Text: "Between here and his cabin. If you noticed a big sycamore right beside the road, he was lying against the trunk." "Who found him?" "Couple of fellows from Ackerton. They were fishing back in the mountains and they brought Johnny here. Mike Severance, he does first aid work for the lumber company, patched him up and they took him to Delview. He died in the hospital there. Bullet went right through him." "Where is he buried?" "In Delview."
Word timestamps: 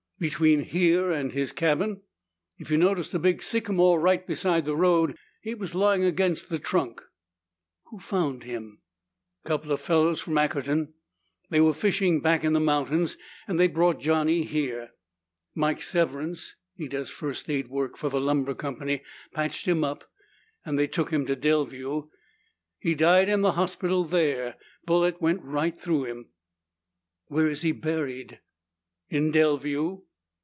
"Between 0.21 0.65
here 0.65 1.09
and 1.11 1.31
his 1.31 1.51
cabin. 1.51 2.01
If 2.59 2.69
you 2.69 2.77
noticed 2.77 3.11
a 3.15 3.17
big 3.17 3.41
sycamore 3.41 3.99
right 3.99 4.23
beside 4.27 4.65
the 4.65 4.75
road, 4.75 5.17
he 5.41 5.55
was 5.55 5.73
lying 5.73 6.03
against 6.03 6.47
the 6.49 6.59
trunk." 6.59 7.01
"Who 7.85 7.97
found 7.97 8.43
him?" 8.43 8.83
"Couple 9.45 9.71
of 9.71 9.81
fellows 9.81 10.21
from 10.21 10.35
Ackerton. 10.37 10.93
They 11.49 11.59
were 11.59 11.73
fishing 11.73 12.21
back 12.21 12.43
in 12.43 12.53
the 12.53 12.59
mountains 12.59 13.17
and 13.47 13.59
they 13.59 13.65
brought 13.67 13.99
Johnny 13.99 14.43
here. 14.43 14.91
Mike 15.55 15.81
Severance, 15.81 16.55
he 16.75 16.87
does 16.87 17.09
first 17.09 17.49
aid 17.49 17.69
work 17.71 17.97
for 17.97 18.11
the 18.11 18.21
lumber 18.21 18.53
company, 18.53 19.01
patched 19.33 19.67
him 19.67 19.83
up 19.83 20.07
and 20.63 20.77
they 20.77 20.85
took 20.85 21.09
him 21.09 21.25
to 21.25 21.35
Delview. 21.35 22.09
He 22.77 22.93
died 22.93 23.27
in 23.27 23.41
the 23.41 23.53
hospital 23.53 24.03
there. 24.03 24.57
Bullet 24.85 25.19
went 25.19 25.41
right 25.41 25.79
through 25.79 26.05
him." 26.05 26.27
"Where 27.25 27.49
is 27.49 27.63
he 27.63 27.71
buried?" 27.71 28.39
"In 29.09 29.31
Delview." 29.31 30.03